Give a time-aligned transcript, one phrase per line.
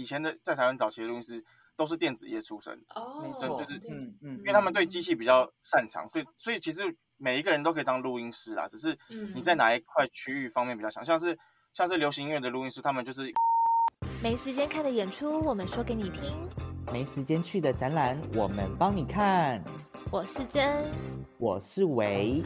[0.00, 1.44] 以前的在台湾早期的录音师
[1.76, 6.82] 都是电子业出身，哦，没错，就是嗯嗯，因为他们对机器比较擅长，所以所以其实
[7.18, 11.38] 每一个人都可以当录音师啦，只是嗯你在哪一块区域方面比较强，像是
[11.74, 13.30] 像是流行音乐的录音师，他们就是
[14.22, 16.32] 没时间看的演出，我们说给你听。
[16.90, 19.62] 没时间去的展览，我们帮你看。
[20.10, 20.90] 我是真，
[21.38, 22.42] 我是维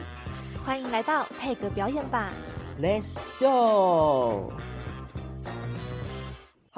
[0.63, 2.31] 欢迎来到配格表演吧。
[2.79, 4.51] ，Let's show。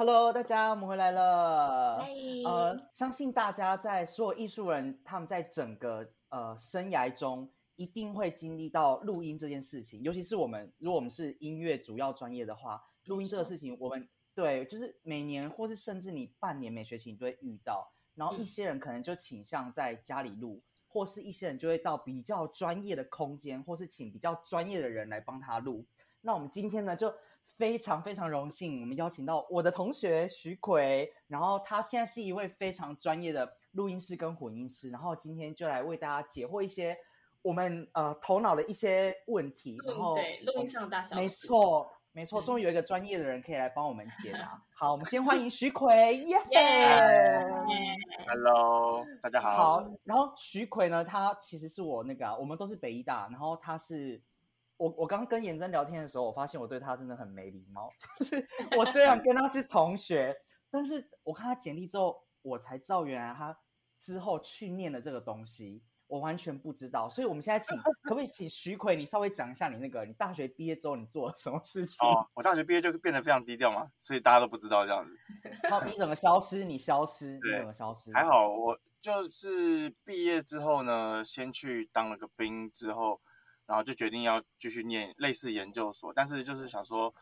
[0.00, 2.06] Hello，大家，我们回来了。
[2.46, 10.00] 呃，相信大家在所有艺术人，他们在整个呃生涯中，一定会经历到录音这件事情。
[10.04, 17.92] 尤其是我们，如果我们是音乐主要专业的话，录音这个事情，我们对就是每年或是甚至你半年每学期你都会遇到。
[18.14, 25.84] 然后一些人可能就倾向在家里录，或是一些人就会到比较专业的空间，或是请比较专业的人来帮他录。
[26.20, 27.12] 那我们今天呢，就
[27.58, 36.96] 非常非常荣幸，我们邀请到我的同学徐奎，然后他现在是一位非常专业的录音师跟混音师，然后今天就来为大家解惑一些
[37.42, 41.90] 我们呃头脑的一些问题，然后对录音上的大小事，没错。
[42.12, 44.60] 没错，嗯终于有一个专业的人可以来帮我们解答。
[44.74, 47.46] 好，我们先欢迎徐奎，耶、 耶
[48.26, 49.56] Hello，大家好。
[49.56, 54.20] 好，然后徐奎呢，他其实是我那个、啊，我们都是北医大，然后他是
[54.78, 58.48] 我我刚跟颜真聊天的时候，我发现我对他真的很没礼貌， 就是
[58.78, 60.34] 我虽然跟他是同学，
[60.70, 63.54] 但是我看他简历之后，我才知道原来他
[64.00, 65.82] 之后去念了这个东西。
[66.06, 71.98] 我完全不知道，所以我们现在请，可不可以请徐奎，你稍微讲一下你那个，你大学毕业之后你做了什么事情？
[72.08, 75.14] 哦，我大学毕业就变得非常低调嘛，所以大家都不知道这样子。
[75.68, 78.10] 超你怎么消失，你消失，你怎么消失。
[78.14, 83.20] 还好，我就是毕业之后呢，先去当了个兵，之后，
[83.68, 87.14] 然后就决定要继续念类似研究所，但是就是想说，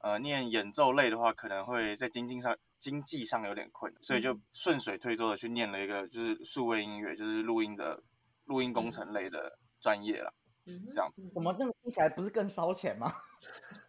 [0.00, 8.02] 呃，念演奏类的话，可能会在经济上经济上有点困难，所以就顺水推舟的去念了一个就是数位音乐，就是录音的
[8.46, 10.34] 录音工程类的专业了。
[10.66, 13.14] 嗯这样子怎么那个听起来不是更烧钱吗？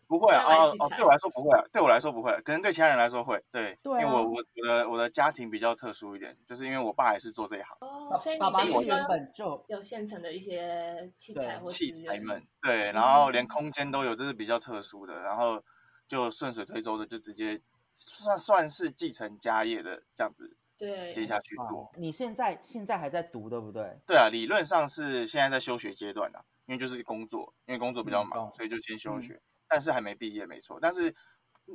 [0.07, 7.75] 不会啊，哦哦，对我来说不会啊，对我来说不会，可能对其他人来说会，对，对啊因为我我我的我的家庭比较特殊一点，就是因为我爸也是做这一行。
[7.81, 15.61] 哦，所以你爸爸等于说是原本就有现成的一些器材或器材们，对，然后连空间都有，这是比较特殊的，然后
[16.07, 17.59] 就顺水推舟的就直接
[17.93, 21.89] 算算是继承家业的这样子对接下去做哦。
[21.95, 23.97] 你现在现在还在读对不对？
[24.05, 31.13] 对啊，理论上是现在在休学阶段啊，因为就是工作，因为工作比较忙，嗯所以就先休学，但是还没毕业，没错，但是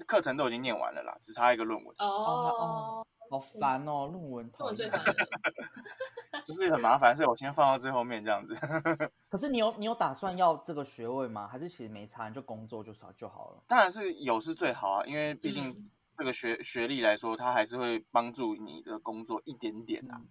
[0.07, 4.91] 课程都已经念完了啦，只差一个论文，哦，好烦哦，论文论讨厌。
[6.45, 8.57] 就是很麻烦，所以我先放到最后面这样子。
[9.29, 11.47] 可是你有你有打算要这个学位吗？
[11.47, 13.63] 还是其实没差，你就工作就好就好了？
[13.67, 20.17] 当然是有是最好啊，因为毕竟嗯这个学学历来说，它还是会帮助你的工作一点点啊。
[20.19, 20.29] 嗯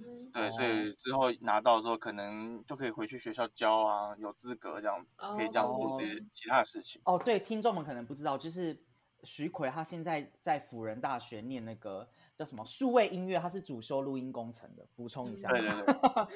[0.00, 7.00] 哼，对，哦所以之后拿到之后，可能就可以回去学校教啊，有资格这样子，可以这样做这些其他的事情。
[7.04, 8.78] 哦，对，听众们可能不知道，就是
[9.22, 14.86] 徐奎他现在在辅仁大学念那个叫什么数位音乐，他是主修录音工程的。
[14.96, 15.94] 补充一下，对对对，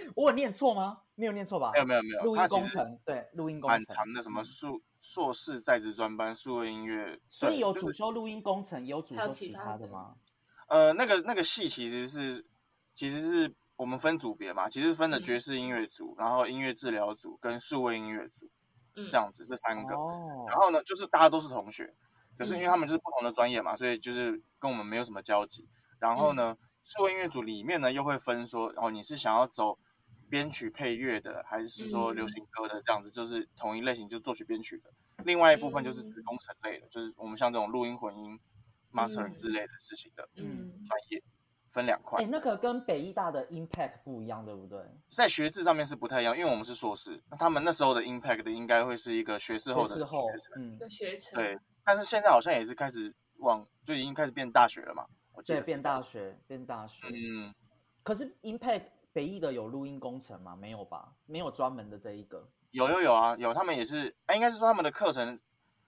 [0.17, 1.01] 我有念错吗？
[1.15, 1.73] 没有念错吧？
[1.73, 3.79] 没有没有没有，录音工程，对，录音工程。
[3.79, 10.15] 蛮长的，什么硕硕士在职专班、数位音乐，所以有主修录音工程，也有主修其其他的他的吗？
[10.69, 12.45] 呃那个那个系其实是
[12.99, 15.23] 其实是我们分组别嘛，其实分的嗯。
[15.23, 18.51] 爵士音乐组，然后音乐治疗组跟数位音乐组
[18.97, 19.95] 嗯这样子这三个。
[19.95, 21.95] 哦，然后呢，就是大家都是同学，
[22.37, 22.71] 可是因为嗯。
[22.71, 25.69] 他们就是不同的专业嘛，所以就是跟我们没有什么交集。
[26.01, 29.79] 然后呢，嗯数位音乐组里面呢又会分说，哦，你是想要走
[30.29, 32.29] 编曲配乐的，还是说流嗯。
[32.31, 34.91] 行歌的这样子，就是同一类型，就作曲编曲的。
[35.25, 36.25] 另外一部分就是指嗯。
[36.25, 38.41] 工程类的，就是我们像这种录音混音、
[38.93, 39.37] master 嗯。
[39.37, 40.83] 之类的事情的嗯。
[40.85, 41.23] 专业，
[41.71, 42.27] 分两块哎，。
[42.31, 44.81] 那个跟北医大的 Impact 不一样，对不对？
[45.11, 50.29] 在学制上面是不太一样，因为我们是硕士，那他们那时候的 impact 的应该会是一个学士后的学士后。
[50.57, 55.05] 嗯一，个学程，对，但是现在好像也是开始往，就已经开始变大学了嘛。
[55.33, 57.07] 我记对，得变大学，变大学。
[57.13, 57.55] 嗯，
[58.03, 60.57] 可是 Impact 北艺的有录音工程吗？
[60.57, 61.13] 没有吧？
[61.27, 62.49] 没有专门的这一个。
[62.73, 65.39] 有有有啊，有他们也是，哎，应该是说他们的课程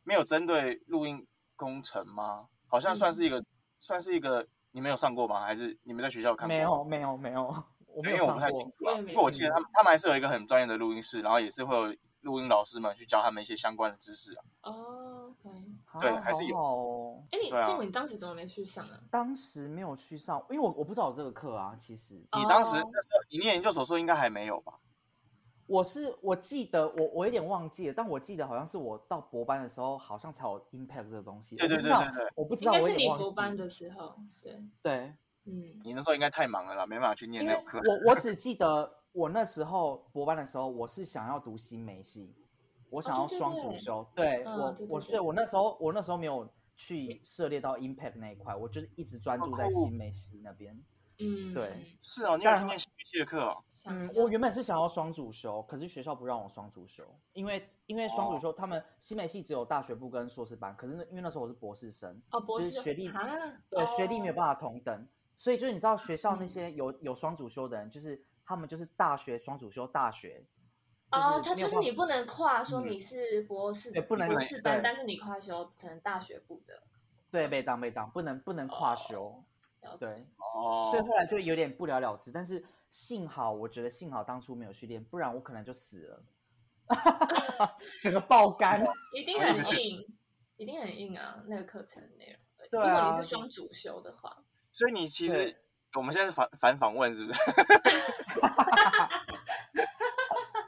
[0.04, 1.26] 没有针对录音
[1.56, 2.48] 工程吗？
[2.68, 3.44] 好像算是一个，
[3.78, 5.40] 算是一个，你们有上过吗？
[5.40, 6.54] 还是你们在学校看过？
[6.54, 7.42] 没有，没有，没有，
[7.86, 8.60] 我没有上因为我不太清。
[8.70, 8.96] 楚啊。
[9.08, 14.44] 不过我记得他们他们还是有一个很专业的录音室，然后也是会有录音老师们去教他们一些相关的知识啊。
[14.62, 15.56] 哦，OK，
[15.86, 17.24] 啊对还是有。
[17.30, 19.00] 哎，你对啊建伟你当时怎么没去上啊？
[19.10, 21.74] 当时没有去上，因为我我不知道有这个课啊。
[21.80, 24.74] 其实你当时哦那时候你念研究所的时候应该还没有吧？
[25.70, 31.54] 我是我记得我我有点忘记了，但我记得好像是我到博班的时候，好像才有 impact 这个东西。
[31.54, 35.12] 对对我不知道对对对我不知道，应该是你我有点忘记博班的时候，对，对，
[35.44, 37.80] 嗯，你那时候应该太忙了啦，没办法去念那种课。
[37.88, 42.34] 我我只记得我那时候博班的时候，我是想要读新媒系，
[42.90, 44.06] 我想要对对双主对修。
[44.16, 50.76] 对嗯我对对对我所以我那时候我那时候没有去涉猎到 impact 那一块，我就是一直专注在新媒系那边。
[51.20, 53.62] 嗯，对是哦，你有去念新媒系的课哦。
[53.86, 58.40] 嗯，嗯我原本是想要双主修，可是学校不让我双主修，因为因为双主哦。
[58.40, 63.28] 修他们新美系只有大学部跟硕士班，可是因为那时候我是博士生，哦，博士就是学历啊
[63.68, 70.44] 对学历没有哦办法同等，所以就是你知道学校那嗯些有有双主修的人，就是他们就是大学双主修大学。
[71.12, 76.80] 哦，他就是你不能跨说嗯你是博士对不能博士班，但是你跨修可能大学部的，
[77.32, 79.42] 对被当被当，不能不能跨修，
[79.98, 82.30] 对，哦，所以后来就有点不了了之。
[82.30, 86.22] 但是幸好，我觉得幸好当初没有去练，不然我可能就死了，
[88.02, 88.84] 整个爆肝。
[89.14, 90.06] 一定很硬，
[90.56, 92.68] 一定很硬啊，那个课程内容。
[92.70, 95.56] 对如果啊你是双主修的话，所以你其实
[95.94, 97.40] 我们现在是反反访问是不是？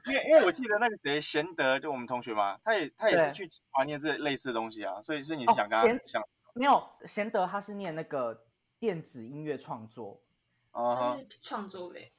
[0.07, 6.23] 因为因为我记得那个谁贤德，就我们同学嘛，他也他也是去清华念这类似的东西啊，所以是你想跟他贤想，
[6.55, 8.45] 没有贤德，他是念那个
[8.83, 10.21] 电子音乐创作，
[10.73, 12.13] 嗯哼，它是创作类，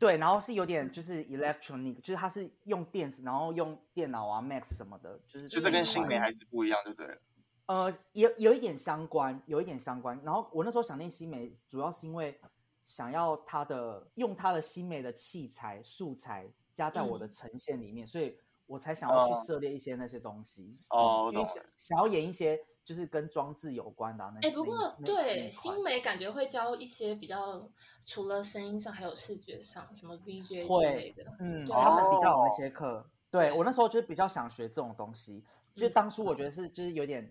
[0.00, 7.18] 对，然后是有点就是 electronic，就是它是用电子，然后用电脑啊 Max 什么的，就是就这跟新美媒还是不一样，对不对了。
[7.66, 10.20] 呃，有有一点相关，有一点相关。
[10.24, 12.36] 然后我那时候想念新美，主要是因为
[12.84, 18.36] 想要它的用它的新美的器材素材加在我的嗯呈现里面，所以
[18.66, 20.76] 我才想要去哦涉猎一些那些东西。
[20.88, 24.54] 哦我因为懂想想要演一些就是跟装置有关的、啊、那哎，些。
[24.56, 27.68] 不过对新美感觉会教一些比较
[28.06, 31.24] 除了声音上，还有视觉上，什么 VJ 之类的。
[31.40, 33.04] 嗯，他们比较有那哦些课。
[33.28, 35.44] 对对我那时候就是比较想学这种东西，
[35.74, 37.28] 就嗯当初我觉得是就是有点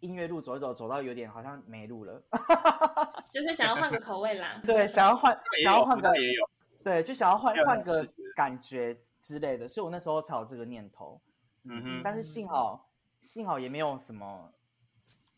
[0.00, 2.22] 音乐路走一走，走到有点好像没路了。
[3.32, 4.60] 就是想要换个口味啦。
[4.62, 5.34] 对，想要换
[5.64, 6.50] 想要换个也有，
[6.84, 8.06] 对，就想要换换个
[8.36, 11.18] 感觉之类的，所以我那时候才有这个念头。
[11.64, 12.88] 嗯哼但是幸好
[13.18, 14.52] 幸好也没有什么，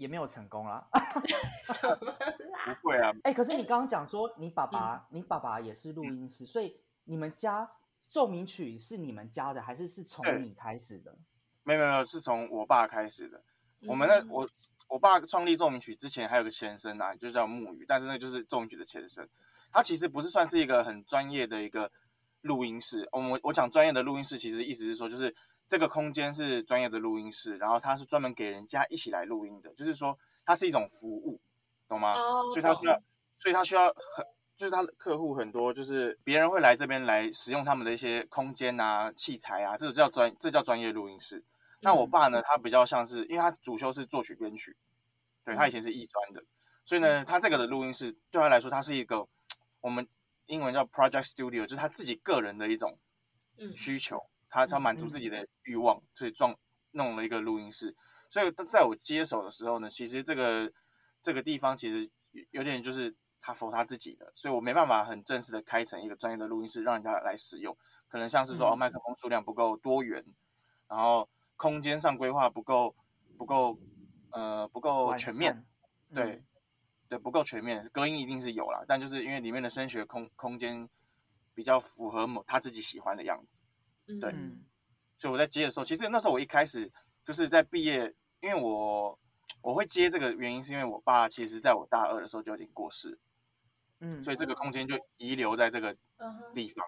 [0.01, 0.89] 也没有成功啦。
[1.75, 2.75] 什么啦？
[2.81, 7.71] 不会啊，哎、可是你刚刚讲说你爸爸，你爸爸也是录音师，所以你们家
[8.09, 11.15] 奏鸣曲是你们家的，还是是从你开始的？
[11.65, 13.43] 没有没有是从我爸开始的。
[13.87, 14.49] 我们那嗯我
[14.89, 19.29] 我爸创立奏鸣曲之前还有个前身啊，就叫木鱼，但是那就是奏鸣曲的前身。
[19.71, 21.93] 它其实不是算是一个很专业的一个
[22.41, 23.07] 录音室。
[23.13, 25.35] 我们我讲专业的录音室，其实意思是说，就是
[25.71, 31.41] 这个空间是专业的录音室，然后它是专门给人家一起来录音的，就是说它是一种服务，
[31.87, 32.15] 懂吗？
[32.15, 33.01] 哦，所以它需要，
[33.37, 34.27] 所以它需要很，
[34.57, 41.45] 就是他的客户很多，就是别人会来这边来使用他们的一些空间啊、器材啊，这叫专，这叫专业录音室。
[41.83, 44.77] 那我嗯爸呢，他比较像是，因为他主修是作曲编曲，
[45.45, 46.43] 对他以前是艺专的，
[46.85, 49.29] 所以呢，他这个的录音室对他来说，他是一个
[49.81, 50.05] 我们
[50.47, 52.99] 英文叫 project studio，就是他自己个人的一种
[53.57, 55.31] 嗯需求，他他满足自己。
[55.31, 56.53] 的欲望，所以装
[56.91, 57.97] 弄了一个录音室。
[58.29, 60.73] 所以在我接手的时候呢，其实这个
[61.23, 67.77] 这个地方其实有有点就是他否他自己的，所以我没办法很正式的开成一个专业的录音室让人家来使用，
[68.09, 68.73] 可能像是说、嗯。
[68.73, 70.25] 哦麦克风数量不够多元，
[70.89, 72.97] 然后空间上规划不够
[73.39, 73.79] 不够
[74.33, 75.65] 呃不够全面，
[76.13, 76.45] 对嗯，
[77.09, 80.89] 对，不够全面，隔音一定是有啦，但就是因为里面的声学空空间
[81.55, 83.61] 比较符合某他自己喜欢的样子，
[84.19, 84.65] 对嗯。
[85.19, 86.91] 所以我在接的时候，其实那时候我一开始
[87.25, 89.19] 就是在毕业，因为我
[89.61, 93.19] 我会接这个原因是因为我爸其实在我大二的时候就已经过世，
[93.99, 95.95] 嗯，所以这个空间就遗留在这个
[96.55, 96.87] 地方。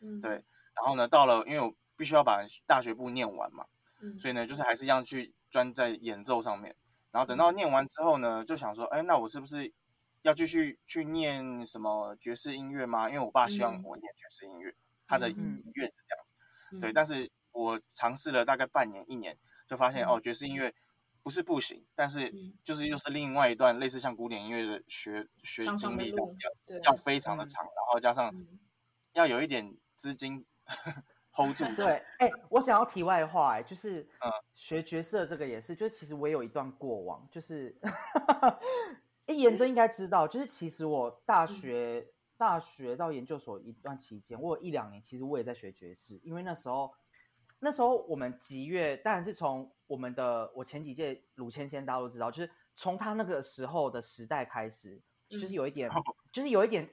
[0.00, 0.20] 嗯。
[0.22, 0.32] 对。
[0.74, 3.66] 然后呢，到了因为我必须要把大学部念完嘛，
[4.00, 4.18] 嗯。
[4.18, 6.74] 所以呢，就是还是一样去专在演奏上面。
[7.10, 9.70] 然后等到念完之后呢，就想说，哎，那我是不是
[10.22, 13.10] 要继续去念什么爵士音乐吗？
[13.10, 13.82] 因为我爸希望嗯。
[13.84, 14.74] 我念爵士音乐，
[15.06, 16.23] 他的遗嗯愿是这样。
[16.23, 16.23] 子。
[16.80, 20.08] 对，嗯但是我尝试了大概半年一年，就发现、嗯。
[20.08, 20.74] 哦，爵士音乐
[21.22, 22.52] 不是不行，但是嗯。
[22.62, 26.26] 就是又是另外一段类似像古典音乐的学学经历这样
[26.72, 27.48] 要要非常的嗯。
[27.48, 28.58] 长，然后加上嗯。
[29.14, 30.44] 要有一点资金
[31.32, 31.64] hold 住。
[31.74, 34.30] 对，哎、我想要题外话、哎，就是，嗯。
[34.54, 37.76] 学角色这个也是，就是其实我也有一段过往，就是，
[39.26, 42.06] 一言真应该知道，就是其实我大学、
[42.44, 46.92] 大学到研究所一段期间，我有一两年，其实我也在学爵士，因为那时候，
[47.58, 55.52] 那时候我们吉乐当然是从我们的我前几届鲁谦谦大家都知道，就是从他那个时候的时代开始，就是嗯。
[55.52, 56.86] 有一点哦，就是有一点，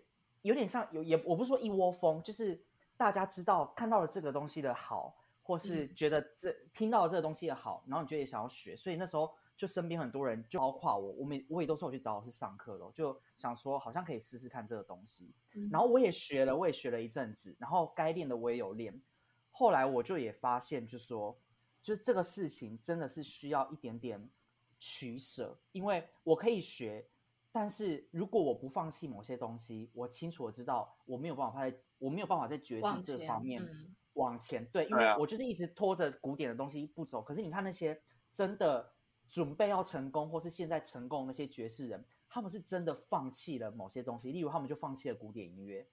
[0.43, 2.63] 有点像有也我不是说一窝蜂，就是
[2.95, 15.35] 大家知道看到了这个东西的好，或是觉得这听到了这个东西的好，然后你就也想要学，所以那时候就身边很多人就包括我，我每我也都是我去找老师上课了，就想说好像可以试试看这个东西。
[15.69, 18.99] 然后我也学了，我也学了一阵子，然后该练的我也有练。
[19.51, 21.39] 后来我就也发现，就说，
[21.79, 24.27] 就这个事情真的是需要一点点
[24.79, 27.07] 取舍，因为我可以学，
[27.51, 33.63] 但是如果我不放弃某些东西，我清楚的知道我没有办法在，我没有办法在爵士这方面
[34.13, 34.65] 往前。
[34.71, 37.21] 对，因为我就是一直拖着古典的东西不走。
[37.21, 38.01] 可是你看那些
[38.33, 38.91] 真的
[39.31, 45.87] 准备要成功，或是现在成功那些爵士人，他们是真的放弃了某些东西，例如他们就放弃了古典音乐。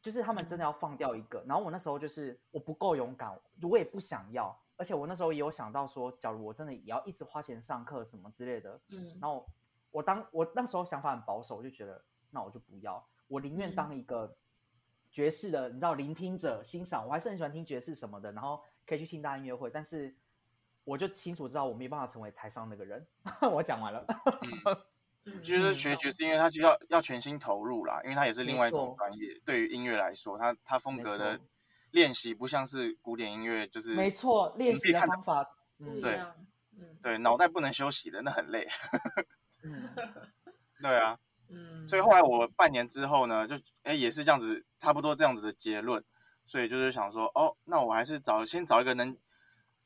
[0.00, 9.46] 就是他们真的要放掉一个，然后我那时候就是我不够勇敢，我也不想要，而且我那时候也有想到说，假如我真的也要一直花钱上课什么之类的，嗯，然后
[9.90, 14.36] 我当我那时候想法很保守，我就觉得那我就不要，我宁愿当一个
[15.10, 20.14] 爵士的，你知道，聆听者欣赏，我还是很喜欢听爵士什么的，然后可以去听大音乐会，但是
[20.84, 23.06] 我就清楚知道我没办法成为台上那个人。
[23.52, 24.06] 我讲完了。
[25.42, 29.40] 就是学爵士音乐，他就要要全心投入啦，因为他也是另外一种专业。
[29.42, 31.40] 对于音乐来说，他他风格的
[31.92, 35.42] 练习不像是古典音乐，就是没错，练习的方法
[35.78, 36.20] 对，
[37.02, 38.68] 对，脑袋不能休息的，那很累。
[40.82, 46.04] 对啊， 嗯，所以后来我半年之后呢，就哎也是这样子，差不多这样子的结论。
[46.44, 49.16] 所以就是想说，哦，那我还是找先找一个能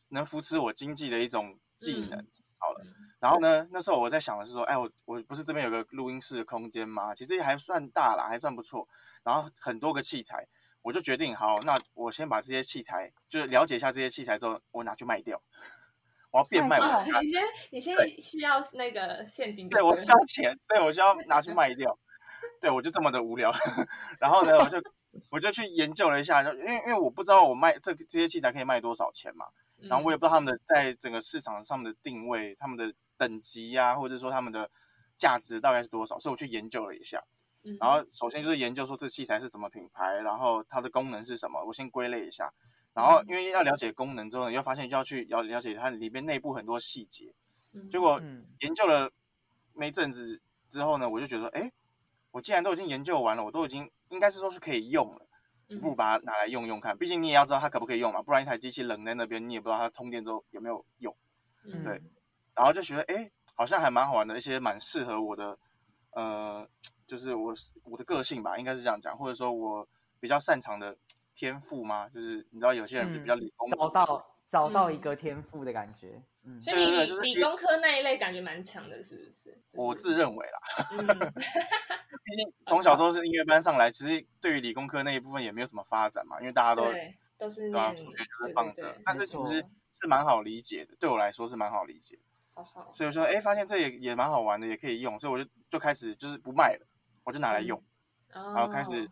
[0.09, 2.19] 能扶持我经济的一种技能
[2.59, 2.85] 好了。
[3.21, 3.67] 然后呢？
[3.73, 7.12] 那时候我在想的是说，哎，我我不是这边有个录音室的空间吗？
[7.12, 8.87] 其实还算大啦，还算不错。
[9.25, 10.47] 然后很多个器材，
[10.83, 15.43] 我就决定，好，那我先把这些器材，就是了解一下这些器材之后，我拿去卖掉。
[16.31, 16.79] 我要变卖。
[17.05, 19.67] 你先，你先需要那个现金。
[19.69, 21.99] 对，我需要钱，所以我就要拿去卖掉。
[22.61, 23.50] 对，我就这么的无聊。
[24.21, 24.81] 然后呢，我就
[25.31, 29.47] 我就去研究了一下，因为因为我不知道我卖这这些器材可以卖多少钱嘛。
[29.82, 32.92] 然后我也不知道他们的在整个市场上面的定位，他们的。
[33.18, 34.70] 等级呀，或者说他们的
[35.16, 36.16] 价值大概是多少？
[36.20, 37.20] 所以我去研究了一下。
[37.80, 42.49] 然后首先就是研究说这器材是什么品牌，然后它的功能是什么，我先归类一下。
[42.94, 47.35] 然后因为要了解功能之后，你要发现就要去要了解它里面内部很多细节。
[47.90, 48.23] 结果
[48.61, 49.11] 研究了
[49.73, 51.73] 没阵子之后呢，我就觉得，哎，
[52.30, 55.26] 我既然都已经研究完了，我都已经应该是说是可以用了，
[55.81, 56.97] 不如把它拿来用用看。
[56.97, 61.15] 毕竟你也要知道它可不可以用嘛，不然一台机器冷在那边，你也不知道它通电之后有没有用。
[61.85, 62.01] 对。
[62.55, 65.57] 然后就觉得，哎，好像还蛮好玩的，一些蛮适合我的，
[66.11, 66.69] 呃，
[67.07, 70.97] 就是我我的个性吧，应该是这样讲，或者说我比较擅长的
[71.35, 72.09] 天赋吗？
[72.09, 76.21] 就是你知道，有些人就比较理工，找到找到一个天赋的感觉。
[76.43, 79.57] 嗯，所以理理工科那一类感觉蛮强的，是不是？
[79.75, 81.33] 我自认为啦。
[82.30, 86.85] 毕竟从小都是音乐班上来，其实对于理工科那一部分也没有什么发展嘛，因为大家都
[87.38, 92.18] 都是对啊，数学就是放着，但是其实是蛮好理解的，对我来说是蛮好理解。
[92.92, 96.87] 所以说，哎，发现这也也蛮好玩的，也可以用，所以我就就开始就是不卖了，
[97.23, 97.80] 我就拿来用，
[98.32, 99.08] 然后开始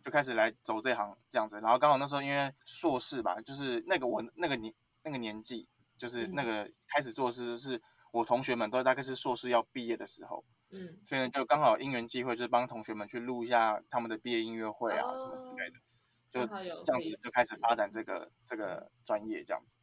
[0.00, 1.60] 就开始来走这行这样子。
[1.60, 5.68] 然后刚好那时候因为硕士吧，就是那个我那个年那个年纪，
[5.98, 10.44] 就是那个开始做事是我同学们都大概是硕士要毕业的时候，
[10.74, 15.78] 嗯，所以呢就刚好因缘际会，就是帮同学们去录一下他们的毕业音乐会啊什么之类的，
[16.30, 16.46] 就
[16.84, 19.78] 这样子就开始发展这个这个专业这样子。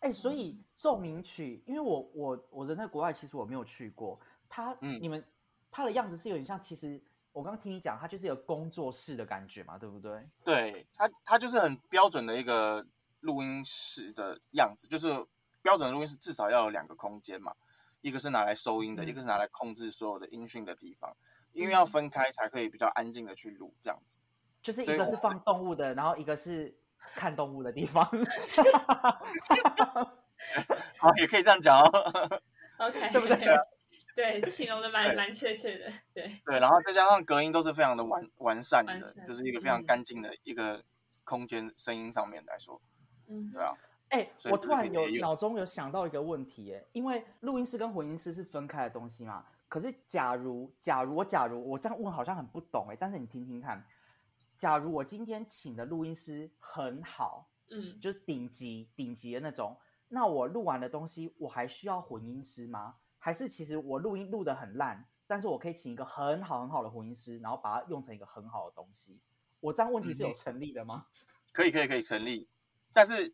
[0.00, 4.18] 哎，所以奏鸣曲，因为我我我人在国外，其实我没有去过。
[4.48, 5.24] 它，嗯，你们
[5.70, 7.00] 它的样子是有点像，其实
[7.32, 10.28] 我刚刚听你讲，它就是有工作室的感觉嘛，对不对？
[10.44, 12.84] 对，它它就是很标准的一个
[13.20, 15.08] 录音室的样子，就是
[15.62, 17.54] 标准的录音室至少要有两个空间嘛，
[18.02, 21.16] 一个是拿来收音的，一个是拿来控制所有的音讯的地方，
[21.52, 24.18] 因为要分开才可以比较安静的去录这样子。
[24.60, 26.76] 就是一个是放动物的，然后一个是。
[27.16, 28.04] 看动物的地方，
[30.96, 31.90] 好，也可以这样讲哦。
[32.78, 33.36] OK，对不对？
[34.14, 35.92] 对，形容的蛮蛮确切的。
[36.14, 40.84] 对对，然后再加上隔音都是非常的完完善的，就是一个非常干净的一个
[41.24, 42.80] 空间，声音上面来说，
[43.28, 43.74] 嗯，对啊。
[44.12, 49.44] 哎，我突然有脑中有想到一个问题，哎，因为录音师跟混音师是分开的东西嘛。
[49.68, 53.84] 可是假如假如我假如我这样问，好像很不懂哎，但是你听听看。
[54.58, 59.76] 假如我今天请的录音师很好，嗯，就是顶级顶级的那种，
[60.08, 62.96] 那我录完的东西，我还需要混音师吗？
[63.18, 69.18] 还是其实我录音录的很烂，但是我可以请一个很好很好的混音师，然后把它用成一个很好的东西？
[69.58, 71.06] 我这样问题是有成立的吗？
[71.52, 72.46] 可以可以可以成立，
[72.92, 73.32] 但是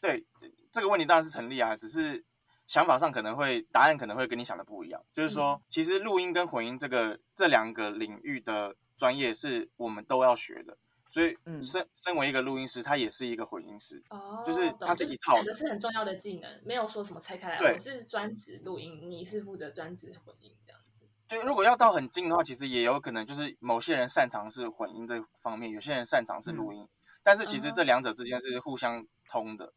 [0.00, 0.24] 对
[0.70, 2.24] 这个问题当然是成立啊，只是
[2.66, 5.02] 想法上可能会答案可能会跟你想的不一样。
[5.12, 8.74] 就是说，其实录音跟混音这个这两个领域的。
[8.98, 10.74] 专业是我们都要学的，
[11.10, 14.02] 所以嗯身身为一个录音师，他也是一个混音师。
[14.08, 20.90] 哦，就是懂就它是一套两个是很重要的技能，没有说什么拆开来，我是专职录音，你是负责专职混音这样子。
[21.28, 26.88] 就如果要到很近的话，其实也有可能就是某些人擅长是混音这方面，有些人擅长是录音，
[27.22, 29.74] 但是其实这两者之间是互相通的，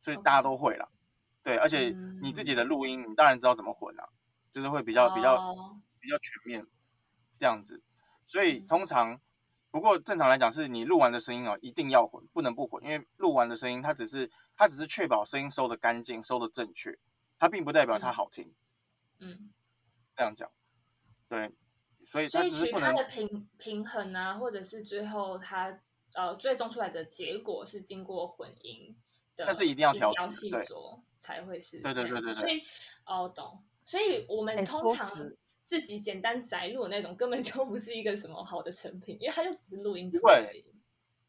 [0.00, 0.88] 所以大家都会啦。
[1.42, 4.08] 对，而且你自己的录音，你当然知道怎么混啊，
[4.50, 6.66] 就是会比较比较哦比较全面
[7.38, 7.82] 这样子。
[8.24, 9.20] 所以通常，
[9.70, 16.98] 不过正常来讲，是你录完的声音哦，一定要混，不能不混，因为录完的声音它只是它只是确保声音收的干净、收的正确，
[17.38, 18.52] 它并不代表它好听。
[19.20, 19.52] 嗯，
[20.16, 20.50] 这样讲，
[21.28, 21.54] 对，
[22.02, 25.80] 所以所以它只是它的平平衡啊，或者是最后它
[26.14, 29.05] 呃最终出来的结果是经过混音的，
[29.44, 32.62] 但是一定要调整对细琢才会是对对对对对所以
[33.04, 35.06] 哦懂，所以我们哎通常
[35.66, 40.72] 自己简单摘录的那种，根本就不是一个什么好的成品，因为它就只是录音不会而已，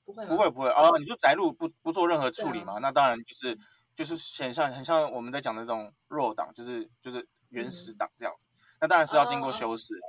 [0.06, 0.26] 不会？
[0.28, 2.78] 不会不会哦，你说摘录不不做任何处理嘛？
[2.80, 3.58] 那当然就是
[3.96, 8.46] 就是很像很像我们在讲的这种 raw 档，就是就是原始档这样子。
[8.80, 10.02] 那当然是要经过修饰的，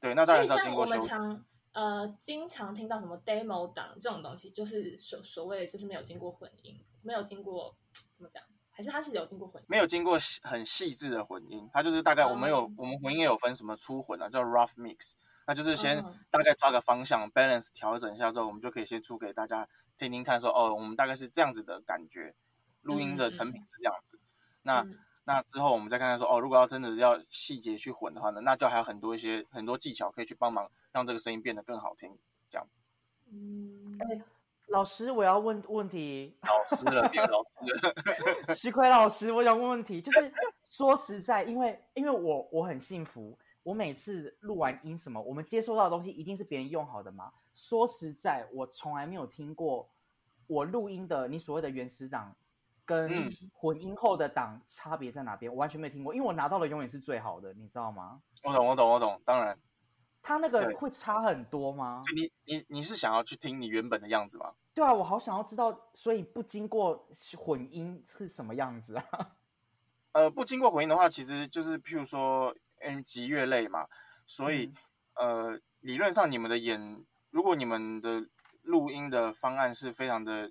[0.00, 0.98] 对，那当然是要经过修饰。
[1.00, 7.74] 们常呃经常听到什么 demo 档这种东西，就是所所谓的就是没有经过混音，没有经过
[8.16, 9.66] 怎么讲，还是他是有经过混音？
[9.68, 12.72] 没有经过细很细致的混音，它就是大概我们有、哦。
[12.76, 15.14] 我们混音也有分什么初混啊，叫 rough mix，
[15.46, 16.18] 那就是先嗯。
[16.30, 19.68] 大概抓个方向，balance 调整一下之后，我们就可以先出给大家
[19.98, 22.34] 听听看说，哦，我们大概是这样子的感觉，
[22.82, 24.18] 录音的成品是这样子。
[24.62, 24.98] 那嗯。
[25.24, 32.18] 那之后我们再看看说，哦，如果要真的要细节去混的话呢，那就还有很多一些很多技巧可以去帮忙，让这个声音变得更好听。
[32.50, 32.80] 这样子，
[33.30, 33.96] 嗯，
[34.72, 36.34] 老师，我要问问题。
[36.42, 37.94] 老师了，变老师了。
[38.56, 40.32] 徐奎老师，我想问问题，就是
[40.64, 47.30] 说实在，因为因为我我很幸福，我每次录完音什么，我们接收到的东西一定是别人用好的嘛。
[47.52, 49.88] 说实在，我从来没有听过
[50.46, 52.34] 我录音的你所谓的原始档
[52.86, 58.22] 跟嗯混音后的档差别在哪边，我完全没有听过，因为我拿到的永远是最好的，你知道吗？
[58.42, 59.20] 我懂，我懂，我懂。
[59.24, 59.56] 当然，
[60.22, 62.00] 他那个会差很多吗？
[62.02, 64.54] 所以你你你是想要去听你原本的样子吗？
[64.74, 67.06] 对啊，我好想要知道，所以不经过
[67.36, 69.04] 混音是什么样子啊？
[70.12, 73.86] 呃，不经过混音的话，其实就是譬如说，嗯，极乐类嘛，
[74.26, 74.70] 所以、
[75.14, 78.26] 呃，理论上你们的演，如果你们的
[78.62, 80.50] 录音的方案是非常的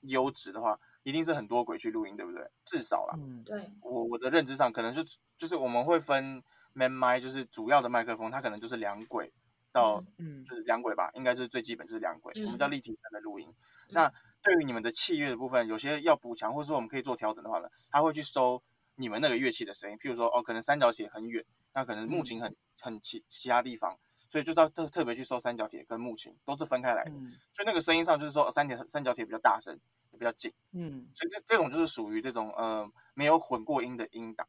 [0.00, 2.50] 优质的话，一定是很多鬼去录音，对不对？
[2.64, 5.02] 至少啦，嗯对，我我的认知上可能是
[5.36, 9.32] 就是我们会分 man 麦，就是主要的麦克风，它可能就是两轨
[9.72, 12.70] 到、嗯就是两轨吧，应该是最基本就是两轨，我们叫嗯。
[12.70, 13.52] 立体声的录音。
[13.90, 18.62] 那对于你们的器乐的部分，有些要补强，或者说我们可以做调整的话呢，他会去收
[18.96, 27.32] 你们那个乐器的声音，譬如说哦，可能三角铁很远，那可能木琴很很其其他地方，所以就到特特别去收三角铁跟木琴都是分开来的，嗯。
[27.52, 29.78] 所以那个声音上就是说呃三角三角铁比较大声，
[30.12, 31.08] 也比较近，嗯。
[31.14, 34.46] 所以这这种就是属于这种呃没有混过音的音档。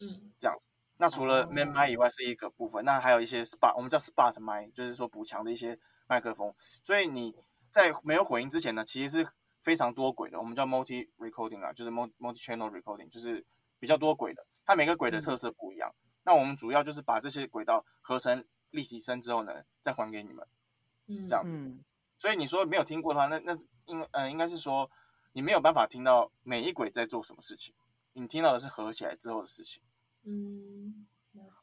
[0.00, 0.32] 嗯
[0.98, 6.54] 那除了哦 man 麦以外是一个部分，那还有一些 spot，我们叫 spot 麦，就是说补强的一些麦克风。
[6.82, 7.34] 所以你
[7.70, 13.44] 在没有混音之前呢，其实是非常多轨的，我们叫 multi recording 啊，就是 multi multi channel recording，就是
[13.78, 15.92] 比较多轨的，它每个轨的特色不一样。
[16.24, 20.46] 那我们主要就是把这些轨道合成立体声之后呢，再还给你们。
[21.06, 21.82] 嗯，这样嗯
[22.16, 24.88] 所以你说没有听过的话，那那是因为呃应该是说
[25.32, 27.74] 你没有办法听到每一轨在做什么事情，
[28.12, 29.82] 你听到的是合起来之后的事情，
[30.24, 31.06] 嗯。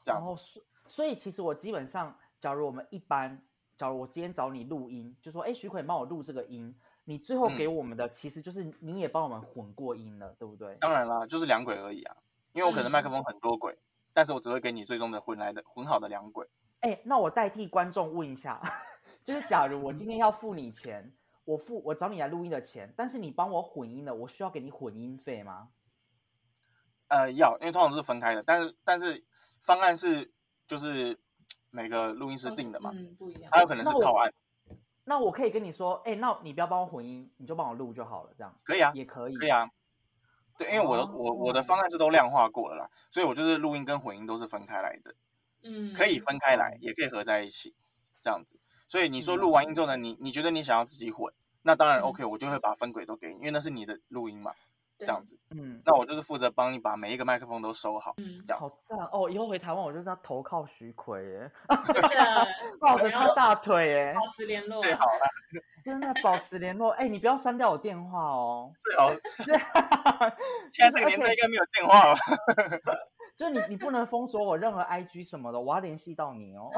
[0.05, 3.39] 然后所所以其实我基本上，假如我们一般，
[3.77, 10.75] 假如我今天找你录音，就说，哎，徐奎，帮我录这个音，你最后嗯给我们的其实就是你也帮我们混过音了，对不对？
[10.77, 12.17] 当然啦，就是两轨而已啊，
[12.53, 13.77] 因为我可能麦克嗯风很多轨，
[14.13, 16.47] 但是我只会给你最终的混来的混好的两轨。
[16.79, 18.59] 哎，那我代替观众问一下，
[19.23, 21.11] 就是假如我今嗯天要付你钱，
[21.45, 25.69] 我付我找你来录音的钱，但是你帮我混音了，我需要给你混音费吗？
[27.09, 29.23] 呃，要，因为通常是分开的，但是但是
[29.59, 30.31] 方案是
[30.65, 31.19] 就是
[31.69, 33.51] 每个录音师定的嘛，嗯，不一样。
[33.51, 34.33] 还有可能是那我套案，
[35.03, 39.35] 那我可以跟你说，哎，那你不要帮我混音，你就帮我录就好了，这样可以啊，也可以。
[39.35, 39.69] 可以啊。
[40.57, 45.15] 对，因为我的、我我的哦方案是都量化过了啦，所以我就是录音跟混音都是分开来的，
[45.63, 47.73] 嗯，可以分开来，也可以合在一起，
[48.21, 48.59] 这样子。
[48.85, 54.53] 所以你说嗯录完音之后呢，你你觉得你想要自己混，那当然嗯 OK，我就会把分轨都给你，因为那是你的录音嘛，
[54.99, 55.37] 这样子。
[55.51, 59.29] 嗯，那我就是负责帮你把每一个麦克风都收好，嗯，这样好赞哦！
[59.29, 61.51] 以后回台湾我就是要投靠徐奎耶，
[61.93, 62.47] 真的
[62.79, 65.29] 抱着他大腿耶，保持联络，最好了，
[65.83, 66.91] 真的保持联络。
[66.91, 68.71] 哎，你不要删掉我电话哦。
[68.79, 69.11] 最好。
[70.71, 72.19] 现在这个年代应该没有电话吧？
[73.39, 76.69] 就是你，你不能封锁我任何 IG 什么的，我要联系到你哦。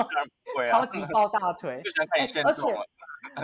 [0.70, 2.62] 超级抱大腿就，想看你现而且。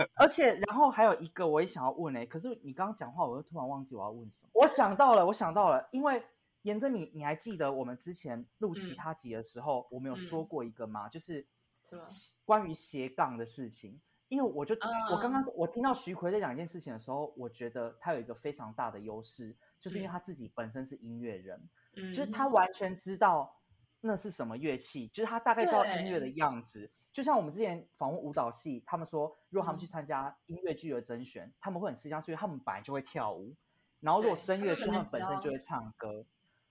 [0.17, 4.49] 而且，然后还有一个我也想要问哎、可是你刚刚讲话，我又突然忘记我要问什么。
[4.55, 6.23] 我想到了，我想到了，因为
[6.63, 11.07] 沿着你，你还记得我们之前录其嗯他集的时候，我们有说嗯过一个吗？
[11.09, 11.45] 就是
[11.85, 12.03] 什么
[12.43, 14.01] 关于斜杠的事情。
[14.29, 14.73] 因为我就、
[15.11, 21.61] 我刚嗯刚我听到徐奎在讲一件事情的时候，我觉得他有一个非常大的优势，就是因为嗯他自己本身是音乐人，
[21.95, 23.61] 嗯，就是他完全知道
[24.01, 26.91] 那是什么乐器，就是他大概知道音乐的样子。
[27.11, 33.55] 就像我们之前访问舞蹈系，他们说，如果他们去嗯参加音乐剧的甄选，他们会很吃香，是因为他们本来就会跳舞，
[33.99, 36.25] 然后如果声乐剧，他们本身就会唱歌。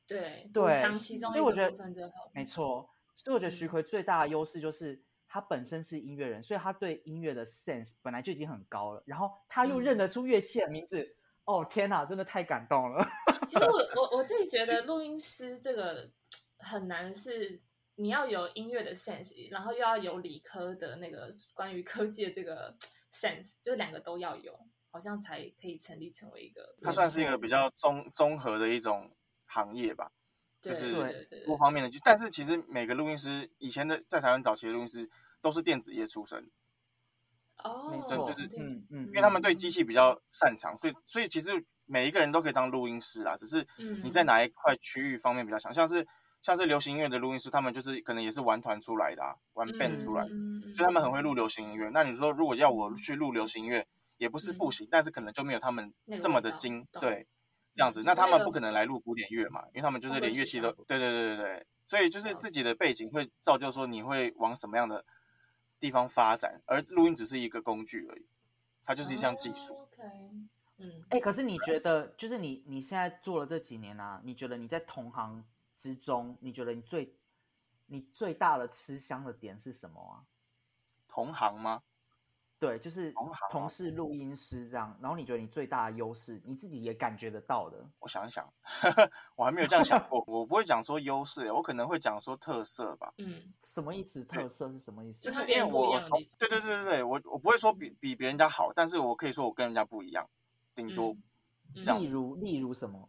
[0.07, 1.73] 对对所以我觉得。
[2.35, 11.17] 没错，所以我觉得徐嗯奎最大的优势就是他本身是音乐人，所以他对音乐的 sense 本来就已经很高了，然后他又认嗯得出乐器的名字。
[11.45, 13.07] 哦天哪，真的太感动了！
[13.47, 16.11] 其实我我我自己觉得录音师这个
[16.59, 17.61] 很难是，
[17.97, 22.77] 你要有音乐的 sense，然后又要有理科的那个关于科技的这个
[23.13, 24.57] sense，就两个都要有，
[24.91, 26.75] 好像才可以成立成为一个。
[26.81, 29.11] 它算是一个比较综综合的一种
[29.47, 30.13] 行业吧，
[30.61, 31.99] 就是对对对多方面的。
[32.05, 36.49] 但是其实每个录音师，以前的在台湾早期的录音师都是电子业出身，
[37.65, 41.51] 哦，没错，就是嗯嗯，因为他们对机器比较擅长，所以所以其实
[41.87, 43.67] 每一个人都可以当录音师啦，只是
[44.03, 44.27] 你在嗯。
[44.27, 46.07] 哪一块区域方面比较强，像是
[46.41, 50.27] 像是流行音乐的录音师，他们就是可能也是玩团出来的、啊，玩 band 出来
[50.75, 51.89] 所以他们很会录流行音乐。
[51.91, 57.27] 那你说如果要我去录流行音乐，也不是不行，但是可能就没有他们这么的精，对，
[57.73, 58.01] 这样子。
[58.03, 65.05] 嗯那他们不可能来录古典乐嘛，因为他们就是连乐器都，对对对对对，所以就是自己的背景会造就说你会往什么样的
[65.83, 68.25] 地方发展，而录音只是一个工具而已，
[68.85, 69.75] 它就是一项技术。
[69.75, 70.03] 哦 OK，
[70.77, 75.45] 嗯，哎、可是你觉得，就是你你现在做了这几年啊，你觉得你在同行
[75.77, 77.13] 之中，你觉得你最
[77.87, 80.23] 你最大的吃香的点是什么啊？
[81.09, 81.83] 同行吗？
[82.63, 87.85] 对，就是同行同哦事录音师这样，然后你觉得你最大的优势，你自己也感觉得到的。
[87.99, 88.49] 我想一想，
[89.35, 90.23] 我还没有这样想过。
[90.29, 93.13] 我不会讲说优势，我可能会讲说特色吧。
[93.19, 94.23] 嗯，什么意思？
[94.27, 95.23] 特色是什么意思？
[95.23, 95.99] 就是因为我
[96.39, 100.25] 对对对对对，我我不会说比比别人家好，但是我可以说我跟人家不一样，
[100.73, 101.11] 顶多、
[101.75, 103.09] 嗯这样例如例如什么？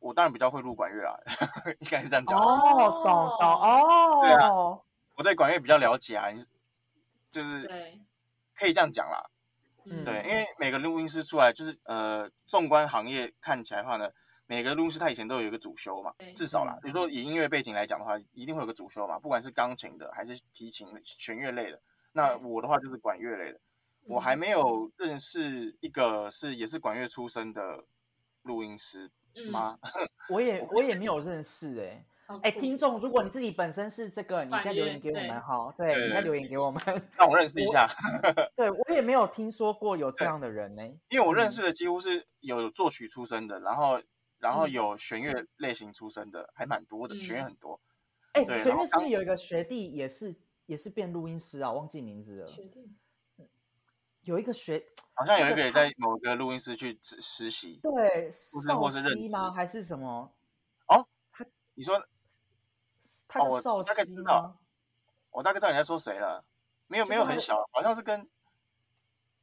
[0.00, 1.16] 我当然比较会录管乐啊，
[1.80, 2.38] 应该是这样讲。
[2.38, 4.82] 哦，懂懂对啊哦。
[5.16, 6.44] 我对管乐比较了解啊，你
[7.30, 7.98] 就是对，
[8.60, 9.30] 可以这样讲啦。
[9.86, 14.10] 嗯对，因为每个录音师出来，就是呃，纵观行业看起来的话呢，
[14.46, 21.80] 每个录音师他以前都有一个主修嘛，至少啦嗯，比如说以音乐背景来讲的话，一定会有个主修嘛，不管是钢琴的还是提琴的、弦乐类的。
[22.12, 23.60] 那我的话就是管乐类的，
[24.06, 27.82] 我还没有认识一个是也是管乐出身的
[28.42, 29.78] 录音师嗯吗？
[30.28, 32.04] 我也我也没有认识哎、
[32.42, 35.74] 哎、听众，如果你自己本身是这个，你管再留言给我们哈。
[35.76, 36.82] 对，对你再留言给我们。
[37.16, 37.86] 让我认识一下，
[38.56, 44.00] 对我也没有听说过有这样的人呢、因为我认识的几乎是有作曲出身的，然后
[44.38, 47.80] 然后嗯有弦乐类型出身的，还蛮多的，弦乐嗯很多。
[48.32, 50.34] 哎、对弦乐是不是有一个学弟也是
[50.66, 51.72] 也是变录音师啊？
[51.72, 52.46] 忘记名字了。
[54.22, 57.80] 有一个学好像有一个也在某个录音室去实实习。
[57.82, 59.50] 对或是吗？
[59.50, 60.30] 还是什么？
[60.88, 61.98] 哦，他你说
[63.30, 64.56] 他叫少哦我大概知道？
[65.30, 66.44] 我大概知道你在说谁了，
[66.88, 68.28] 没有没有很小，好像是跟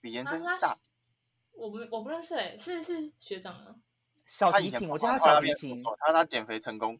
[0.02, 0.78] 比颜真大啊。
[1.54, 3.76] 我不我不认识哎，是是学长吗？
[4.28, 7.00] 小提琴，我叫小提琴，他他减肥成功。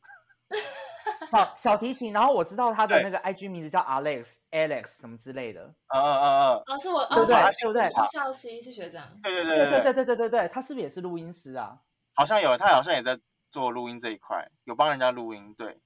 [1.30, 2.14] 小小提琴。
[2.14, 7.36] 然后我知道他的那个 IG 名字叫 Alex Alex 什么之类的，啊啊啊啊，哦，是我对不对？
[7.36, 7.88] 对不对？
[7.88, 11.78] 哦少熙是学长，对对对对对对对对，他是不是也是录音师啊？
[12.14, 13.20] 好像有，他好像也在
[13.52, 15.54] 做录音这一块，有帮人家录音。
[15.56, 15.80] 对，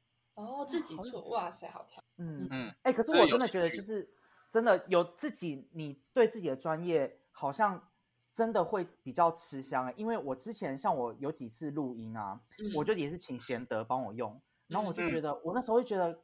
[0.46, 2.04] 哦，自己做，哇塞，好强！
[2.18, 4.10] 嗯，嗯，哎、可是我真的觉得就是
[4.50, 7.90] 真的有自己，你对自己的专业好像
[8.34, 9.94] 真的会比较吃香、欸。
[9.96, 16.22] 因为我之前像我有几次录音啊，嗯我就也是请贤德帮我用，然后我就嗯觉得、我那时候就觉得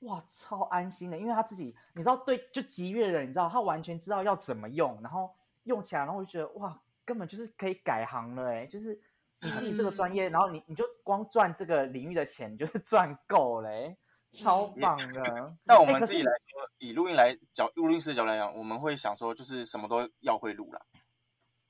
[0.00, 9.00] 哇超安心的，因为他自己你知道对就集乐人，你知道他完全知道要怎么用，然后用起来，然后我就觉得哇根本就是可以改行了哎、就是
[9.42, 13.98] 你自己这个专业，然后你你就光赚这个领域的钱，你就是赚够嘞、欸，
[14.32, 15.56] 超嗯棒的。
[15.64, 20.80] 那我们自己来说，以录音来角录音师的角度来讲，我们会想说，就是什么都要会录啦，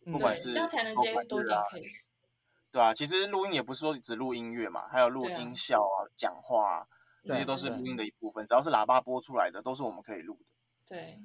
[0.05, 1.57] 不管是这样才能接多点。
[2.73, 6.87] 对啊，其实录音也不是说只录音乐嘛，还有录音效啊、讲话啊，
[7.25, 8.47] 这些都是录音的一部分。
[8.47, 10.45] 只要是喇叭播出来的，都是我们可以录的。
[10.87, 11.19] 对，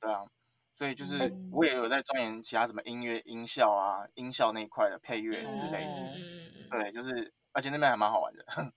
[0.00, 0.24] 对啊，
[0.72, 6.70] 所以就是嗯我也有在钻研其他什么音乐、音效啊、音效那一块的配乐之类的。
[6.70, 8.44] 对，就是而且那边还蛮好玩的。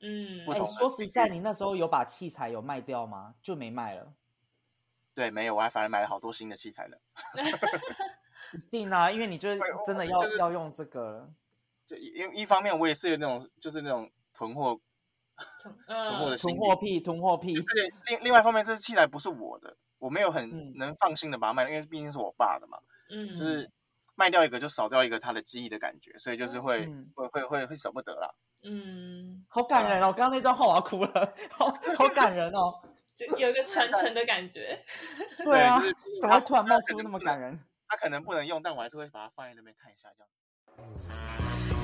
[0.00, 3.34] 嗯，哎、不同的说实在，你那时候有把器材有卖掉吗？
[3.40, 4.12] 就没卖了。
[5.14, 6.96] 对，没有，我还反而买了好多新的器材呢。
[8.52, 11.32] 一定啊，因为你就是真的要、就是要用这个，
[11.86, 14.78] 就因一方面我也是有那种就是那种囤货
[15.62, 17.56] 囤货嗯的囤货癖，囤货癖。
[17.56, 22.78] 而且另另外一方面，这器材不是我的，我没有很嗯能放心的把它卖，因为毕竟是我爸的嘛，
[23.10, 23.68] 嗯，就是
[24.14, 28.32] 卖掉一个就少掉一个他的记忆的感觉，所以就是会、嗯会会会会舍不得啦。
[28.62, 30.12] 嗯，好感人哦！
[30.12, 32.80] 刚刚那段话我要哭了，好好感人哦。
[33.16, 34.80] 就有一个传承的感觉。
[35.44, 37.58] 对啊，就是怎么突然冒出那么感人？
[37.88, 41.75] 他可能不能用，但我还是会把它放在那边看一下这样。